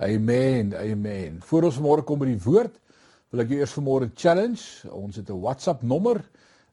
[0.00, 0.72] Amen.
[0.76, 1.42] Amen.
[1.44, 2.78] Voor ons môre kom by die woord,
[3.28, 4.88] wil ek jou eers vanmôre challenge.
[4.88, 6.22] Ons het 'n WhatsApp nommer.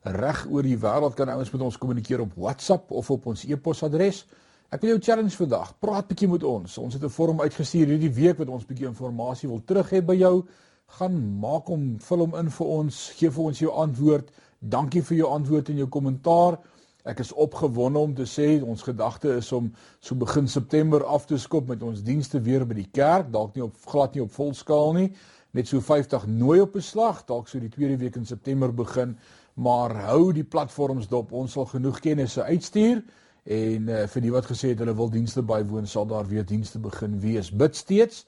[0.04, 4.26] Reg oor die wêreld kan ouens met ons kommunikeer op WhatsApp of op ons e-posadres.
[4.71, 5.74] Ek wil jou challenge vandag.
[5.79, 6.78] Praat bietjie met ons.
[6.78, 10.15] Ons het 'n vorm uitgestuur hierdie week wat ons bietjie inligting wil terug hê by
[10.15, 10.46] jou.
[10.87, 14.31] Gaan maak hom, vul hom in vir ons, gee vir ons jou antwoord.
[14.59, 16.59] Dankie vir jou antwoord en jou kommentaar.
[17.08, 19.70] Ek is opgewonde om te sê ons gedagte is om
[20.03, 23.63] so begin September af te skop met ons dienste weer by die kerk, dalk nie
[23.63, 25.08] op glad nie op volskaal nie,
[25.55, 29.16] net so 50 nooi op beslag, dalk so die tweede week in September begin,
[29.55, 31.32] maar hou die platforms dop.
[31.32, 32.99] Ons sal genoeg kennisse uitstuur
[33.48, 36.82] en uh, vir die wat gesê het hulle wil dienste bywoon, sal daar weer dienste
[36.84, 37.54] begin wees.
[37.55, 38.26] Bid steeds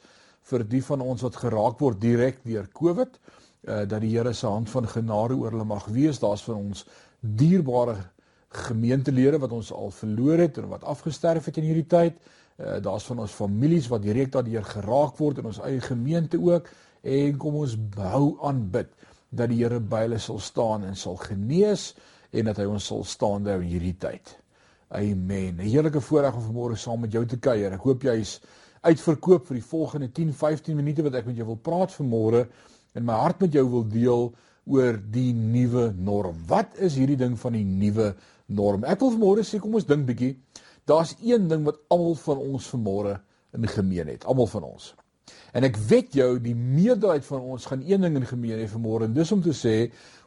[0.49, 4.47] vir die van ons wat geraak word direk deur COVID, uh, dat die Here se
[4.47, 6.23] hand van genade oor hulle mag wees.
[6.23, 6.85] Daar's vir ons
[7.19, 7.97] dierbare
[8.49, 12.17] gemeentelede wat ons al verloor het en wat afgesterf het in hierdie tyd.
[12.57, 16.67] Uh, Daar's van ons families wat direk daardeur geraak word in ons eie gemeente ook
[17.01, 18.89] en kom ons bou aan bid
[19.29, 21.93] dat die Here by hulle sal staan en sal genees
[22.31, 24.35] en dat hy ons sal staan daar in hierdie tyd.
[24.89, 25.55] Amen.
[25.55, 27.73] 'n Heerlike voorreg om vanmôre saam met jou te kuier.
[27.73, 28.39] Ek hoop jy's
[28.81, 32.47] uitverkoop vir die volgende 10-15 minute wat ek met jou wil praat vanmôre
[32.93, 34.33] en my hart met jou wil deel
[34.69, 36.37] oor die nuwe norm.
[36.47, 38.13] Wat is hierdie ding van die nuwe
[38.49, 38.85] norm.
[38.85, 40.35] Ek wil vanmôre sê kom ons dink bietjie.
[40.89, 43.19] Daar's een ding wat almal van ons vanmôre
[43.57, 44.93] in gemeen het, almal van ons.
[45.53, 49.09] En ek weet jou die meerderheid van ons gaan een ding in gemeen hê vanmôre
[49.09, 49.75] en dis om te sê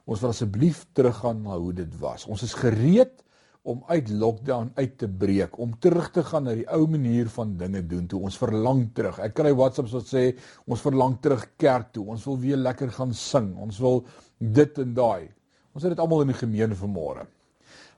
[0.07, 2.27] ons wil asseblief teruggaan na hoe dit was.
[2.31, 3.23] Ons is gereed
[3.63, 7.53] om uit lockdown uit te breek, om terug te gaan na die ou manier van
[7.57, 9.21] dinge doen toe ons verlang terug.
[9.23, 10.25] Ek kry WhatsApps wat sê
[10.67, 12.09] ons verlang terug kerk toe.
[12.11, 13.53] Ons wil weer lekker gaan sing.
[13.63, 14.03] Ons wil
[14.43, 15.31] dit en daai.
[15.73, 17.29] Ons het dit almal in die gemeene vanmôre.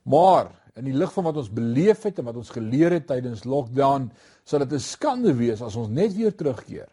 [0.04, 3.46] Maar in die lig van wat ons beleef het en wat ons geleer het tydens
[3.48, 4.10] lockdown,
[4.44, 6.88] sal dit 'n skande wees as ons net weer terugkeer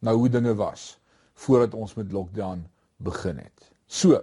[0.00, 0.98] na hoe dinge was
[1.34, 2.64] voordat ons met lockdown
[2.96, 3.70] begin het.
[3.86, 4.22] So,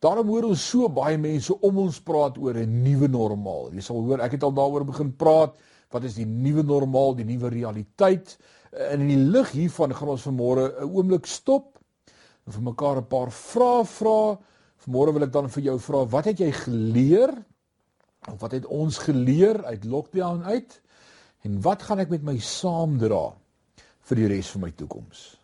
[0.00, 3.72] daarom hoor ons so baie mense om ons praat oor 'n nuwe normaal.
[3.72, 5.56] Jy sal hoor ek het al daaroor begin praat,
[5.90, 8.38] wat is die nuwe normaal, die nuwe realiteit?
[8.72, 11.78] En in die lig hiervan gaan ons vanmôre 'n oomblik stop
[12.46, 14.38] en vir mekaar 'n paar vrae vra.
[14.78, 17.34] Vanmôre wil ek dan vir jou vra, wat het jy geleer
[18.32, 20.80] Of wat het ons geleer uit lockdown uit?
[21.40, 23.30] En wat gaan ek met my saamdra
[24.10, 25.37] vir die res van my toekoms?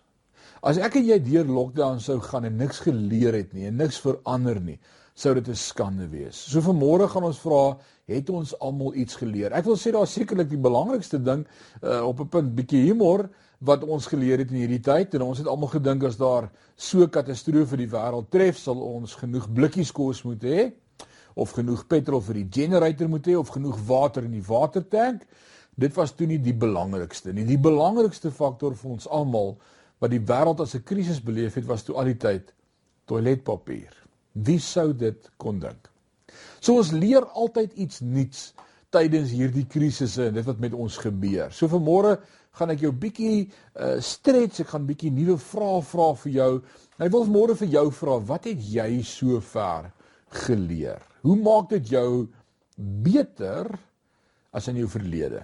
[0.65, 3.99] As ek en jy deur lockdown sou gaan en niks geleer het nie en niks
[4.01, 4.79] verander nie,
[5.15, 6.35] sou dit 'n skande wees.
[6.35, 7.77] So vanmôre gaan ons vra,
[8.09, 9.53] het ons almal iets geleer?
[9.53, 11.45] Ek wil sê daar sekerlik die belangrikste ding
[11.83, 13.29] uh, op 'n punt bietjie humor
[13.61, 17.07] wat ons geleer het in hierdie tyd en ons het almal gedink as daar so
[17.07, 20.73] katastrofe die wêreld tref, sal ons genoeg blikkies kos moet hê
[21.37, 25.27] of genoeg petrol vir die generator moet hê of genoeg water in die watertank.
[25.77, 27.45] Dit was toe nie die belangrikste nie.
[27.45, 29.59] Die belangrikste faktor vir ons almal
[30.03, 32.53] wat die wêreld as 'n krisis beleef het, was toe al die tyd
[33.07, 33.93] toiletpapier.
[34.33, 35.91] Wie sou dit kon dink?
[36.61, 38.55] So ons leer altyd iets nuuts
[38.95, 41.53] tydens hierdie krisisse en dit wat met ons gebeur.
[41.53, 42.19] So vanmôre
[42.55, 46.51] gaan ek jou bietjie uh, stretch, ek gaan bietjie nuwe vrae vra vir jou.
[46.99, 49.91] Ek wil môre vir jou vra, wat het jy so ver
[50.45, 51.03] geleer?
[51.27, 52.27] Hoe maak dit jou
[52.77, 53.71] beter
[54.55, 55.43] as in jou verlede?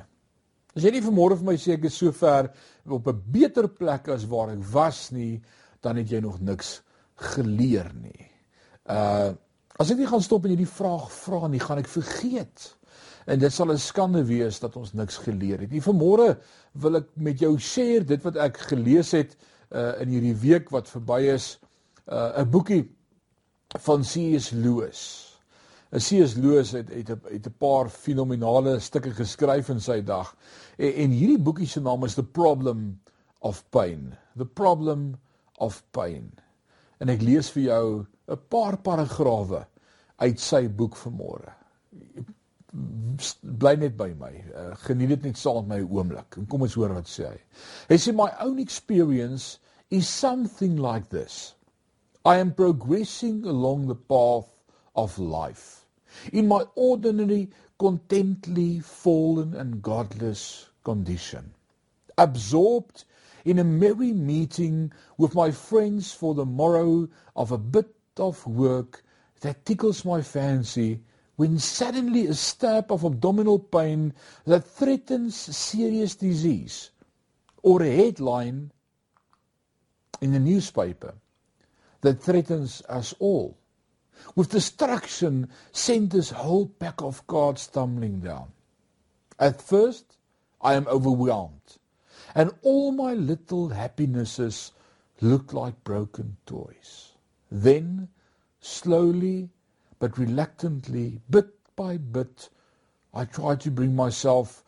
[0.80, 2.46] As jy nie vanmôre vir my sê ek is so ver
[2.88, 5.42] op 'n beter plek as waar ek was nie,
[5.82, 6.80] dan het jy nog niks
[7.16, 8.30] geleer nie.
[8.88, 9.36] Uh
[9.76, 12.76] as ek nie gaan stop en hierdie vraag vra nie, gaan ek vergeet.
[13.26, 15.84] En dit sal 'n skande wees dat ons niks geleer het nie.
[15.84, 16.40] Vanmôre
[16.72, 19.36] wil ek met jou share dit wat ek gelees het
[19.70, 21.60] uh in hierdie week wat verby is,
[22.08, 22.88] uh 'n boekie
[23.84, 24.50] van C.S.
[24.50, 25.29] Lewis.
[25.90, 26.36] C.S.
[26.38, 30.36] Lewis het het 'n het 'n paar fenominale stukke geskryf in sy dag.
[30.76, 33.00] En, en hierdie boekie se naam is The Problem
[33.40, 34.14] of Pain.
[34.36, 35.16] The Problem
[35.58, 36.30] of Pain.
[36.98, 39.66] En ek lees vir jou 'n paar paragrawe
[40.16, 41.52] uit sy boek vanmôre.
[43.42, 44.44] Bly net by my.
[44.54, 46.36] Uh, geniet dit net saam met my oomblik.
[46.36, 47.40] En kom ons hoor wat sê hy.
[47.88, 49.58] Hy sê my own experience
[49.88, 51.56] is something like this.
[52.24, 54.46] I am progressing along the path
[54.94, 55.79] of life.
[56.32, 61.52] In my ordinary, contently fallen and godless condition.
[62.18, 63.04] Absorbed
[63.44, 69.02] in a merry meeting with my friends for the morrow of a bit of work
[69.40, 71.00] that tickles my fancy,
[71.36, 74.12] when suddenly a stab of abdominal pain
[74.44, 76.90] that threatens serious disease,
[77.62, 78.70] or a headline
[80.20, 81.14] in the newspaper
[82.02, 83.59] that threatens us all
[84.34, 88.52] with destruction sent this whole pack of cards tumbling down.
[89.38, 90.16] At first,
[90.60, 91.78] I am overwhelmed
[92.34, 94.72] and all my little happinesses
[95.20, 97.12] look like broken toys.
[97.50, 98.08] Then,
[98.60, 99.50] slowly
[99.98, 102.48] but reluctantly, bit by bit,
[103.12, 104.64] I try to bring myself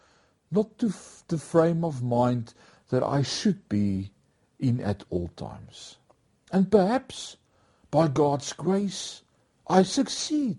[0.50, 2.52] not to f- the frame of mind
[2.90, 4.10] that I should be
[4.58, 5.96] in at all times.
[6.52, 7.36] And perhaps,
[7.90, 9.22] by God's grace,
[9.68, 10.58] I succeed.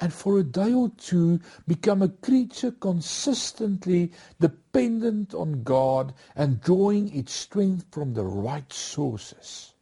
[0.00, 7.14] And for a day or two, become a creature consistently dependent on God and drawing
[7.14, 9.74] its strength from the right sources.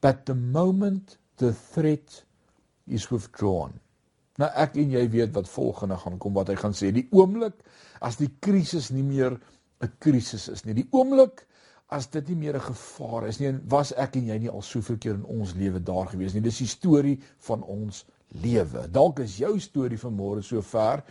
[0.00, 2.22] But the moment the threat
[2.86, 3.80] is withdrawn,
[4.40, 6.88] Nou ek en jy weet wat volgende gaan kom wat hy gaan sê.
[6.94, 7.58] Die oomblik
[8.06, 9.36] as die krisis nie meer
[9.84, 10.74] 'n krisis is nie.
[10.74, 11.44] Die oomblik
[11.90, 14.96] as dit nie meer 'n gevaar is nie, was ek en jy nie al soveel
[14.96, 16.40] keer in ons lewe daar gewees nie.
[16.40, 18.90] Dis die storie van ons lewe.
[18.90, 21.02] Dalk is jou storie van môre so ver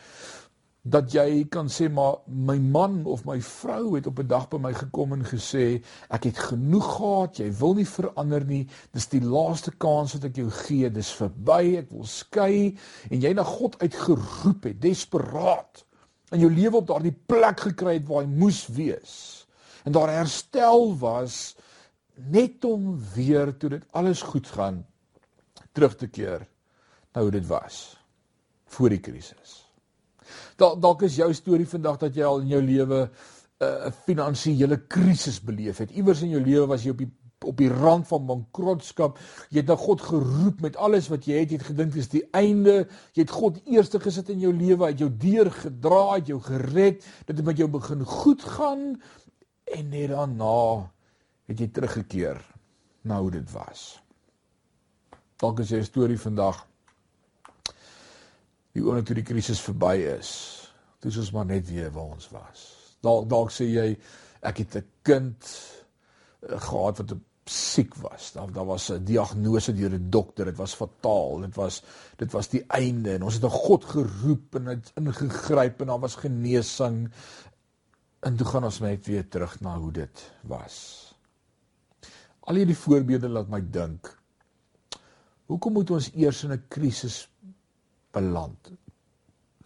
[0.90, 4.58] dat jy kan sê maar my man of my vrou het op 'n dag by
[4.58, 8.68] my gekom en gesê ek het genoeg gehad, jy wil nie verander nie.
[8.94, 10.90] Dis die laaste kans wat ek jou gee.
[10.90, 11.78] Dis verby.
[11.78, 12.78] Ek wil skei
[13.10, 15.86] en jy na God uitgeroep het, desperaat.
[16.32, 19.39] En jou lewe op daardie plek gekry het waar hy moes wees.
[19.84, 21.56] En daar herstel was
[22.14, 24.86] net om weer toe dit alles goed gaan
[25.72, 26.48] terug te keer
[27.16, 27.98] nou dit was
[28.70, 29.56] voor die krisis.
[30.60, 33.92] Dalk dalk is jou storie vandag dat jy al in jou lewe uh, 'n uh,
[34.06, 35.92] finansiële krisis beleef het.
[35.92, 37.12] Iewers in jou lewe was jy op die
[37.48, 39.20] op die rand van bankrotskap.
[39.50, 41.52] Jy het na God geroep met alles wat jy het.
[41.52, 42.88] Jy het gedink dis die einde.
[43.16, 44.90] Jy het God eerste gesit in jou lewe.
[44.92, 47.06] Het jou deur gedra, het jou gered.
[47.26, 48.84] Dit het met jou begin goed gaan
[49.76, 50.90] en net daarna
[51.50, 52.42] het jy teruggekeer
[53.02, 54.00] na hoe dit was.
[55.40, 56.66] Dalk is jou storie vandag
[58.76, 60.32] die oomblik toe die krisis verby is,
[61.00, 62.66] toe ons maar net weer waar ons was.
[63.04, 63.90] Dalk dalk sê jy
[64.46, 65.44] ek het 'n kind
[66.44, 67.18] uh, gehad wat
[67.50, 68.32] siek was.
[68.32, 71.40] Daar daar was 'n diagnose deur 'n dokter, dit was fataal.
[71.40, 71.84] Dit was
[72.18, 76.00] dit was die einde en ons het 'n God geroep en het ingegryp en daar
[76.00, 77.12] was genesing.
[78.20, 80.76] En toe gaan ons net weer terug na hoe dit was.
[82.40, 84.10] Al hierdie voorbeelde laat my dink.
[85.50, 87.30] Hoekom moet ons eers in 'n krisis
[88.12, 88.72] beland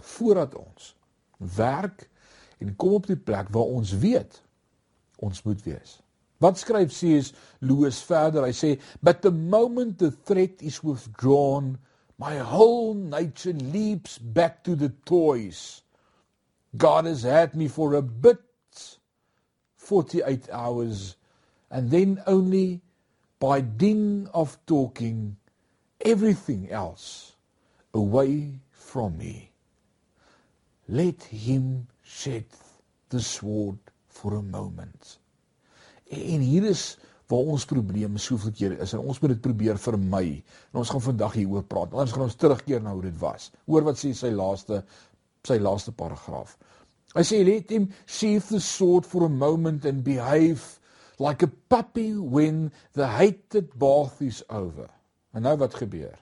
[0.04, 0.96] voordat ons
[1.38, 2.10] werk
[2.58, 4.42] en kom op die plek waar ons weet
[5.16, 6.00] ons moet wees.
[6.38, 7.34] Wat skryf C.S.
[7.60, 8.44] Lewis verder?
[8.44, 11.78] Hy sê, "But the moment the threat is withdrawn,
[12.18, 15.83] my whole nature leaps back to the toys.
[16.78, 18.40] God has had me for a bit
[19.78, 21.16] 48 hours
[21.70, 22.82] and then only
[23.40, 25.36] by ding of talking
[26.02, 27.36] everything else
[27.94, 29.52] away from me.
[30.88, 32.46] Let him shed
[33.10, 33.78] the sword
[34.08, 35.18] for a moment.
[36.10, 36.98] En hier is
[37.28, 40.44] waar ons probleem soveel keer is en ons moet dit probeer vermy.
[40.72, 41.94] En ons gaan vandag hieroor praat.
[41.94, 43.50] Anders gaan ons terugkeer na hoe dit was.
[43.66, 44.84] Hoor wat sê sy laaste
[45.44, 46.58] sy laaste paragraaf.
[47.14, 50.80] Hy sê let him sheath the sword for a moment and behave
[51.20, 54.90] like a puppy when the hated bath is over.
[55.34, 56.16] En nou wat gebeur?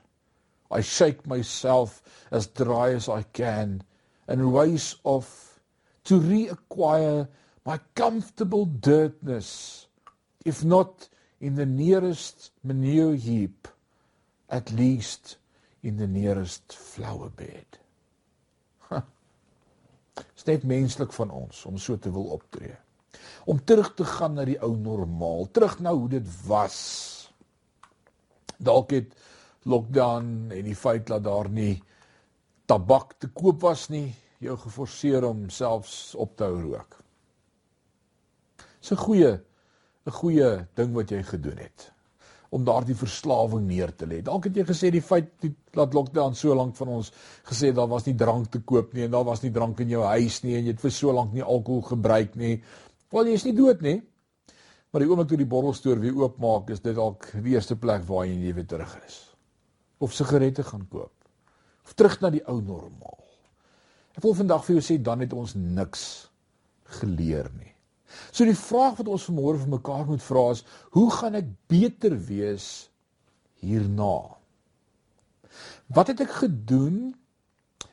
[0.71, 2.01] I shake myself
[2.31, 3.83] as dry as I can
[4.27, 5.59] and race off
[6.05, 7.27] to reacquire
[7.65, 9.87] my comfortable dirtness,
[10.45, 11.09] if not
[11.39, 13.67] in the nearest manure heap,
[14.49, 15.37] at least
[15.83, 17.77] in the nearest flower bed.
[20.21, 22.75] Dit is net menslik van ons om so te wil optree.
[23.45, 26.77] Om terug te gaan na die ou normaal, terug na hoe dit was.
[28.57, 29.15] Dalk het
[29.63, 31.81] lockdown en die feit dat daar nie
[32.65, 36.97] tabak te koop was nie, jou geforseer om selfs op te hou rook.
[38.79, 39.31] Dis 'n goeie
[40.05, 41.91] 'n goeie ding wat jy gedoen het
[42.51, 44.19] om daardie verslawing neer te lê.
[44.27, 45.29] Dalk het jy gesê die feit
[45.75, 47.11] dat lockdown so lank van ons
[47.47, 50.03] gesê daar was nie drank te koop nie en daar was nie drank in jou
[50.03, 52.57] huis nie en jy het vir so lank nie alkohol gebruik nie.
[53.11, 54.01] Wel jy is nie dood nie.
[54.91, 58.25] Maar die oomblik toe die bottelstoer weer oopmaak, is dit dalk die eerste plek waar
[58.27, 59.21] jy weer terug is
[60.01, 61.13] of sigarette gaan koop
[61.85, 63.19] of terug na die ou normaal.
[64.17, 66.03] Ek wil vandag vir jou sê dan het ons niks
[66.99, 67.70] geleer nie.
[68.31, 70.63] So die vraag wat ons vanmôre vir mekaar moet vra is,
[70.95, 72.67] hoe gaan ek beter wees
[73.61, 74.37] hierna?
[75.91, 77.11] Wat het ek gedoen?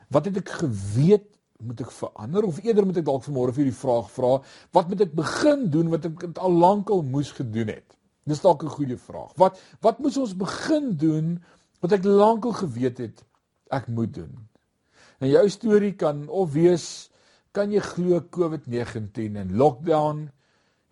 [0.08, 1.26] Wat het ek geweet
[1.58, 4.36] moet ek verander of eerder moet ek dalk vanmôre vir die vraag vra,
[4.76, 7.96] wat moet ek begin doen wat ek al lankal moes gedoen het?
[8.28, 9.32] Dis dalk 'n goeie vraag.
[9.36, 11.42] Wat wat moet ons begin doen
[11.80, 13.24] wat ek lankal geweet het
[13.70, 14.48] ek moet doen.
[15.18, 17.10] En jou storie kan of wees
[17.58, 20.26] kan jy glo COVID-19 en lockdown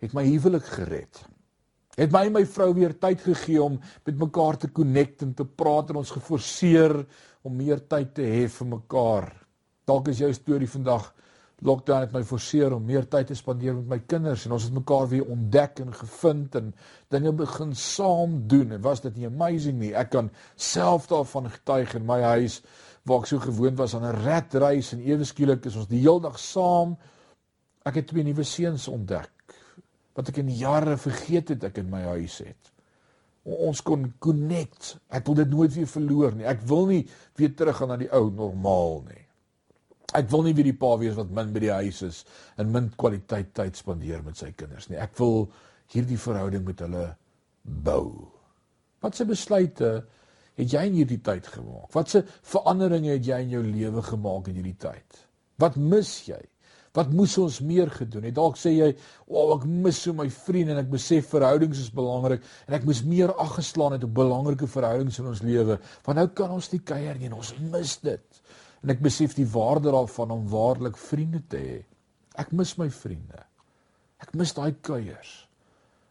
[0.03, 1.21] het my huwelik gered.
[1.97, 5.45] Het my en my vrou weer tyd gegee om met mekaar te connect en te
[5.47, 6.99] praat en ons geforseer
[7.47, 9.29] om meer tyd te hê vir mekaar.
[9.87, 11.07] Dalk is jou storie vandag
[11.65, 14.75] lockdown het my forceer om meer tyd te spandeer met my kinders en ons het
[14.75, 16.67] mekaar weer ontdek en gevind en
[17.15, 18.75] dinge begin saam doen.
[18.75, 19.95] En was dit nie amazing nie?
[19.95, 22.59] Ek kan self daarvan getuig in my huis
[23.07, 26.21] waar ek so gewoond was aan 'n redreis en ewe skielik is ons die hele
[26.21, 26.97] dag saam.
[27.85, 29.31] Ek het twee nuwe seuns ontdek
[30.17, 32.71] wat ek in jare vergeet het ek in my huis het.
[33.45, 34.97] Ons kon connect.
[35.13, 36.45] Ek wil dit nooit weer verloor nie.
[36.45, 37.03] Ek wil nie
[37.35, 39.23] weer teruggaan na die ou normaal nie.
[40.17, 42.25] Ek wil nie weer die pa wees wat min by die huis is
[42.57, 44.97] en min kwaliteit tyd spandeer met sy kinders nie.
[44.97, 45.51] Ek wil
[45.93, 47.05] hierdie verhouding met hulle
[47.63, 48.27] bou.
[49.03, 49.91] Wat se besluite
[50.57, 51.89] het jy in hierdie tyd gemaak?
[51.93, 55.25] Wat se veranderinge het jy in jou lewe gemaak in hierdie tyd?
[55.61, 56.39] Wat mis jy?
[56.97, 58.33] Wat moes ons meer gedoen het?
[58.35, 58.95] Dalk sê jy,
[59.27, 62.85] "O, oh, ek mis so my vriende en ek besef verhoudings is belangrik en ek
[62.85, 66.79] moes meer aggeslaan het op belangrike verhoudings in ons lewe." Want nou kan ons nie
[66.79, 68.41] kuier nie, ons mis dit.
[68.83, 71.85] En ek besef die waarde daarvan om waarlik vriende te hê.
[72.35, 73.45] Ek mis my vriende.
[74.19, 75.46] Ek mis daai kuiers.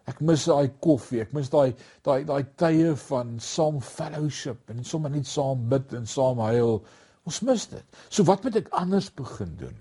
[0.06, 1.72] Ek mis daai koffie, ek mis daai
[2.06, 6.78] daai daai tye van saam fellowship en sommer net saam bid en saam huil.
[7.26, 7.98] Ons mis dit.
[8.08, 9.74] So wat moet ek anders begin doen?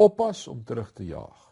[0.00, 1.44] Oppas om terug te jaag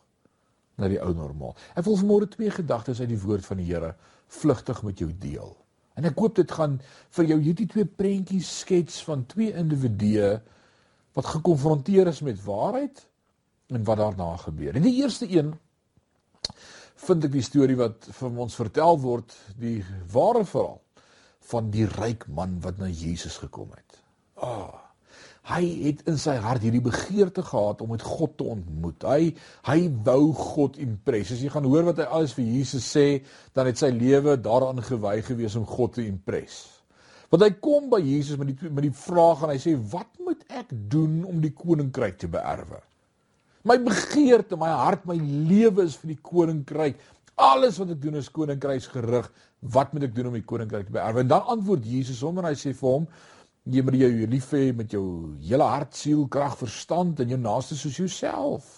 [0.81, 1.55] na die ou normaal.
[1.77, 3.95] Ek wil vanmôre twee gedagtes uit die woord van die Here
[4.41, 5.53] vlugtig met jou deel.
[5.97, 6.79] En ek hoop dit gaan
[7.17, 10.35] vir jou hierdie twee prentjies skets van twee individue
[11.17, 13.01] wat gekonfronteer is met waarheid
[13.73, 14.77] en wat daarna gebeur.
[14.77, 15.55] En die eerste een
[16.97, 19.79] vind ek die storie wat vir ons vertel word, die
[20.13, 20.81] ware verhaal
[21.51, 24.03] van die ryk man wat na Jesus gekom het.
[24.37, 24.51] Ah.
[24.51, 24.75] Oh,
[25.47, 29.05] Hy het in sy hart hierdie begeerte gehad om met God te ontmoet.
[29.07, 29.29] Hy
[29.69, 29.77] hy
[30.09, 31.37] wou God impress.
[31.37, 33.05] As jy gaan hoor wat hy alles vir Jesus sê,
[33.55, 36.65] dan het sy lewe daaraan gewy gewees om God te impress.
[37.31, 40.43] Want hy kom by Jesus met die met die vraag en hy sê, "Wat moet
[40.51, 42.83] ek doen om die koninkryk te beerwe?"
[43.67, 47.01] My begeerte, my hart, my lewe is vir die koninkryk.
[47.43, 49.27] Alles wat ek doen is koninkryksgerig.
[49.75, 51.25] Wat moet ek doen om die koninkryk te beerwe?
[51.25, 53.09] En dan antwoord Jesus hom en hy sê vir hom,
[53.67, 55.07] Jy moet jou lief hê met jou
[55.43, 58.69] hele hart, siel, krag, verstand en jou naaste soos jouself.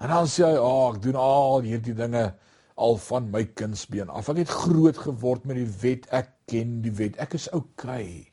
[0.00, 2.34] En dan sê hy, "Ag, oh, ek doen al hierdie dinge
[2.78, 4.30] al van my kindsbeen af.
[4.30, 6.06] Ek het groot geword met die wet.
[6.10, 7.16] Ek ken die wet.
[7.18, 8.30] Ek is oukei." Okay.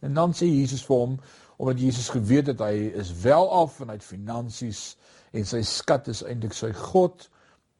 [0.00, 1.18] En dan sê Jesus vir hom,
[1.58, 4.82] omdat Jesus geweet het hy is wel af en hy het finansies
[5.34, 7.26] en sy skat is eintlik sy God,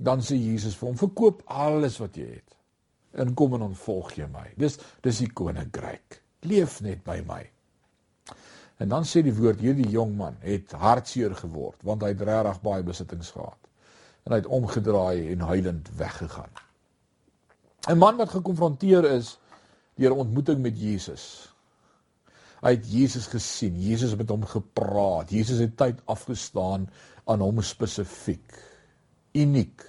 [0.02, 2.56] dan sê Jesus vir hom, "Verkoop alles wat jy het
[3.14, 7.42] en kom en ontvolg jy my." Dis dis die koninkryk leef net by my.
[8.78, 12.60] En dan sê die woord hierdie jong man het hartseer geword want hy het regtig
[12.62, 13.58] baie besittings gehad.
[14.24, 16.50] En hy het omgedraai en huilend weggegaan.
[17.88, 19.38] 'n Man wat gekonfronteer is
[19.94, 21.47] deur ontmoeting met Jesus.
[22.62, 25.30] Hy het Jesus gesien, Jesus het met hom gepraat.
[25.30, 26.88] Jesus het tyd afgestaan
[27.24, 28.56] aan hom spesifiek.
[29.38, 29.84] Uniek.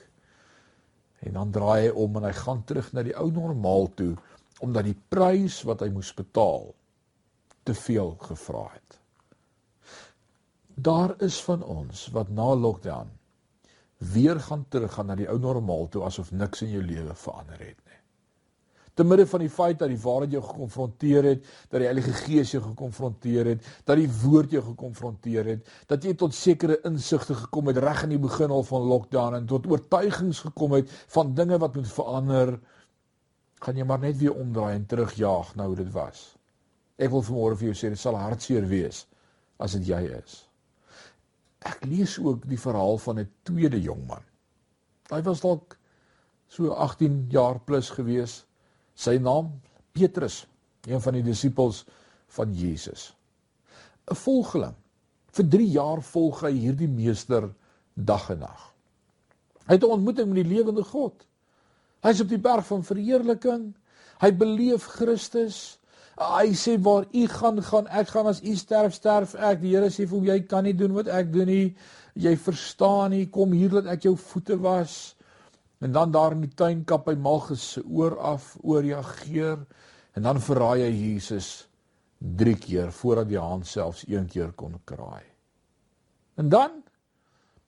[1.19, 4.13] En dan draai hy om en hy gaan terug na die ou normaal toe
[4.59, 6.65] omdat die prys wat hy moes betaal
[7.63, 8.97] te veel gevra het.
[10.75, 13.07] Daar is van ons wat na lockdown
[13.99, 17.79] weer gaan teruggaan na die ou normaal toe asof niks in jou lewe verander het
[17.85, 17.99] nie.
[18.99, 22.51] Te midde van die feit dat die waarheid jou gekonfronteer het, dat die Heilige Gees
[22.51, 27.71] jou gekonfronteer het, dat die woord jou gekonfronteer het, dat jy tot sekere insigte gekom
[27.71, 31.61] het reg in die begin al van lockdown en tot oortuigings gekom het van dinge
[31.63, 32.57] wat moet verander
[33.63, 36.21] gaan jy maar net weer omdraai en terugjaag na hoe dit was.
[36.99, 39.05] Ek wil vanmôre vir jou sê dit sal hartseer wees
[39.59, 40.41] as dit jy is.
[41.67, 44.23] Ek lees ook die verhaal van 'n tweede jong man.
[45.11, 45.77] Hy was dalk
[46.47, 48.45] so 18 jaar plus gewees.
[48.99, 49.53] Sy naam
[49.95, 50.43] Petrus,
[50.87, 51.85] een van die disippels
[52.35, 53.13] van Jesus.
[54.11, 54.75] 'n Volgeling.
[55.31, 57.49] Vir 3 jaar volg hy hierdie meester
[57.95, 58.73] dag en nag.
[59.67, 61.25] Hy het 'n ontmoeting met die lewende God.
[62.01, 63.73] Hy's op die berg van verheerliking.
[64.19, 65.79] Hy beleef Christus.
[66.19, 69.61] Hy sê waar u gaan gaan ek gaan as u sterf sterf ek.
[69.61, 71.75] Die Here sê vir hom jy kan nie doen wat ek doen nie.
[72.15, 73.29] Jy verstaan nie.
[73.29, 75.15] Kom hier dat ek jou voete was.
[75.79, 79.61] En dan daar in die tuin kap hy Malchus se oor af, oorreageer
[80.17, 81.69] en dan verraai hy Jesus
[82.19, 85.23] 3 keer voordat die haan selfs een keer kon kraai.
[86.35, 86.81] En dan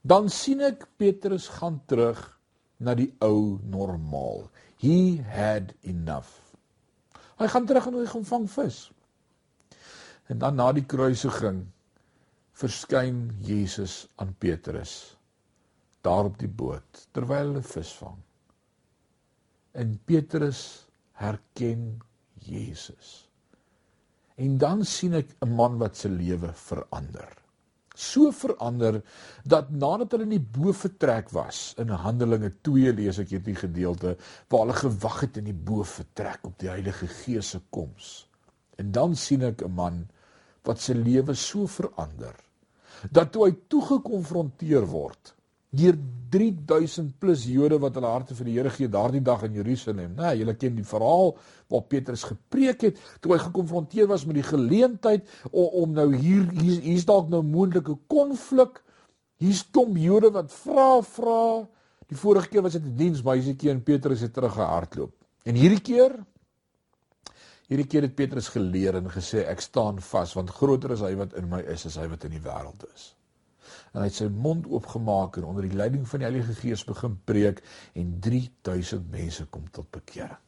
[0.01, 2.19] dan sien ek Petrus gaan terug
[2.81, 4.47] na die ou normaal.
[4.81, 6.41] He had enough.
[7.37, 8.79] Hy gaan terug en hy gaan vang vis.
[10.25, 11.63] En dan na die kruisiging
[12.57, 15.13] verskyn Jesus aan Petrus
[16.01, 18.17] daar op die boot terwyl hulle visvang.
[19.71, 20.63] En Petrus
[21.21, 21.99] herken
[22.33, 23.29] Jesus.
[24.35, 27.41] En dan sien ek 'n man wat se lewe verander
[28.01, 29.01] so verander
[29.43, 34.15] dat nadat hulle in die bo vertrek was in Handelinge 2 lees ek hierdie gedeelte
[34.49, 38.13] waar hulle gewag het in die bo vertrek op die Heilige Gees se koms
[38.81, 40.07] en dan sien ek 'n man
[40.63, 42.35] wat se lewe so verander
[43.11, 45.35] dat toe hy toe gekonfronteer word
[45.71, 45.95] deur
[46.31, 50.13] 3000 plus Jode wat hulle harte vir die Here gee daardie dag in Jerusalem.
[50.15, 51.33] Nou, julle ken die verhaal
[51.71, 56.47] waar Petrus gepreek het toe hy gekonfronteer was met die geleentheid om, om nou hier
[56.55, 58.79] hier hier's dalk nou moontlike konflik.
[59.43, 61.43] Hier's kom Jode wat vra vra.
[62.11, 65.11] Die vorige keer was dit 'n diens, maar hierdie keer en Petrus het teruggehardloop.
[65.43, 66.19] En hierdie keer
[67.71, 71.33] hierdie keer het Petrus geleer en gesê ek staan vas want groter is hy wat
[71.39, 73.13] in my is as hy wat in die wêreld is
[73.91, 77.17] en hy het sy mond oopgemaak en onder die leiding van die Heilige Gees begin
[77.27, 77.59] preek
[77.99, 80.39] en 3000 mense kom tot bekering.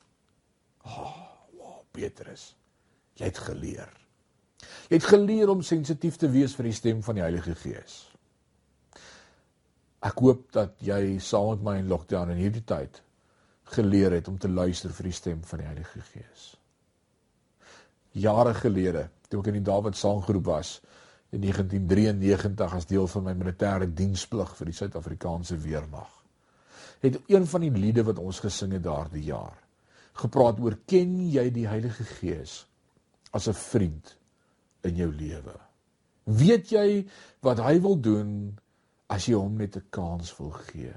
[0.84, 1.20] Ah, oh,
[1.58, 2.54] wow, Petrus.
[3.20, 3.92] Jy het geleer.
[4.88, 8.00] Jy het geleer om sensitief te wees vir die stem van die Heilige Gees.
[10.04, 13.00] Ek hoop dat jy saam met my in lockdown in hierdie tyd
[13.74, 16.50] geleer het om te luister vir die stem van die Heilige Gees.
[18.14, 20.76] Jare gelede, toe ek in die Dawid saamgroep was,
[21.34, 26.12] in 1993 as deel van my militêre diensplig vir die Suid-Afrikaanse weermag.
[27.02, 29.58] Het een van die liede wat ons gesing het daardie jaar
[30.22, 32.68] gepraat oor ken jy die Heilige Gees
[33.34, 34.16] as 'n vriend
[34.86, 35.58] in jou lewe?
[36.24, 37.08] Weet jy
[37.42, 38.60] wat hy wil doen
[39.10, 40.94] as jy hom net 'n kans wil gee?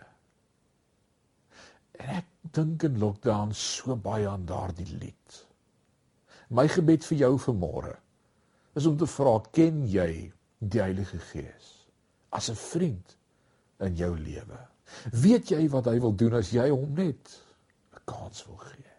[1.99, 5.47] En ek dink in lockdown so baie aan daardie lied.
[6.49, 7.97] My gebed vir jou vanmôre
[8.76, 10.11] is om te vra ken jy
[10.59, 11.73] die Heilige Gees
[12.37, 13.16] as 'n vriend
[13.80, 14.61] in jou lewe?
[15.12, 17.40] Weet jy wat hy wil doen as jy hom net
[17.95, 18.92] 'n kans wil gee?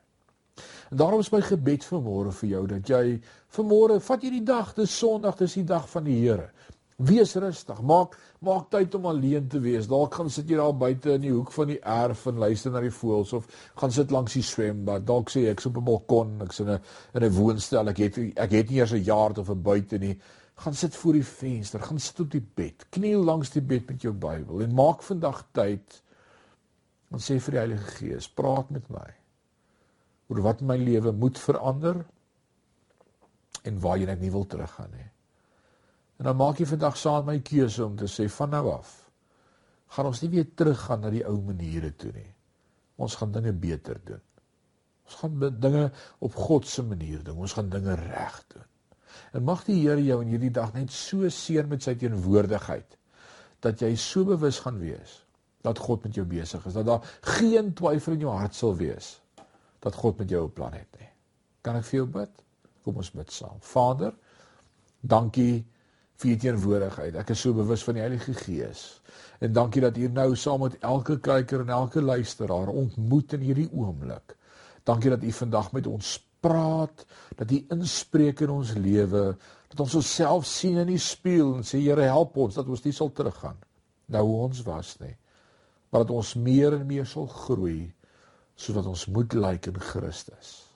[0.89, 4.43] En daarom is my gebed vir môre vir jou dat jy vir môre vat hierdie
[4.43, 6.51] dag, dis Sondag, dis die dag van die Here.
[6.97, 7.77] Wees rustig.
[7.85, 9.85] Maak maak tyd om alleen te wees.
[9.89, 12.81] Dalk gaan sit jy daar buite in die hoek van die erf en luister na
[12.81, 13.45] die voëls of
[13.77, 15.05] gaan sit langs die swembad.
[15.05, 16.81] Dalk sê ek op 'n balkon, ek's in 'n
[17.13, 17.89] in 'n woonstel.
[17.89, 20.17] Ek het ek het nie eers 'n yard of 'n buite nie.
[20.55, 22.85] Gaan sit voor die venster, gaan sit op die bed.
[22.89, 26.01] Kniel langs die bed met jou Bybel en maak vandag tyd
[27.11, 29.13] en sê vir die Heilige Gees, praat met my.
[30.29, 32.01] oor wat my lewe moet verander
[33.63, 35.07] en waarheen ek nie wil teruggaan nie.
[36.17, 38.95] En dan maak jy vandag saam my keuse om te sê van nou af
[39.95, 42.31] gaan ons nie weer teruggaan na die ou maniere toe nie.
[42.99, 44.23] Ons gaan dinge beter doen.
[45.07, 45.83] Ons gaan dinge
[46.19, 47.37] op God se manier doen.
[47.39, 48.65] Ons gaan dinge reg doen.
[49.37, 52.97] En mag die Here jou in hierdie dag net so seën met sy teenwoordigheid
[53.63, 55.21] dat jy so bewus gaan wees
[55.65, 56.75] dat God met jou besig is.
[56.75, 57.07] Dat daar
[57.39, 59.15] geen twyfel in jou hart sal wees
[59.83, 61.09] dat God met jou 'n plan het nie.
[61.61, 62.43] Kan ek vir jou bid?
[62.83, 63.57] Kom ons bid saam.
[63.59, 64.13] Vader,
[65.01, 65.65] dankie
[66.17, 67.17] vir u teenwoordigheid.
[67.21, 68.85] Ek is so bewus van die Heilige Gees.
[69.43, 73.69] En dankie dat u nou saam met elke kyker en elke luisteraar ontmoet in hierdie
[73.71, 74.33] oomblik.
[74.87, 77.05] Dankie dat u vandag met ons praat,
[77.37, 79.23] dat u inspreek in ons lewe,
[79.69, 82.95] dat ons onsself sien in die spieël en sê Here help ons dat ons nie
[82.95, 83.57] sal teruggaan
[84.07, 85.15] nou hoe ons was nie.
[85.89, 87.91] Maar dat ons meer en meer sal groei
[88.57, 90.66] sodat ons moet lyk like in Christus.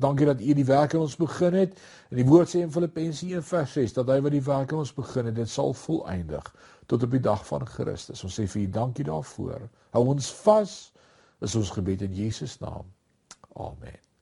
[0.00, 1.78] Dankie dat U die werk in ons begin het.
[2.10, 5.28] En die woord sê in Filippense 1:6 dat hy wat die werk in ons begin
[5.30, 6.54] het, dit sal volëindig
[6.90, 8.24] tot op die dag van Christus.
[8.24, 9.68] Ons sê vir U dankie daarvoor.
[9.94, 10.78] Hou ons vas.
[11.40, 12.84] Is ons gebed in Jesus naam.
[13.56, 14.09] Amen.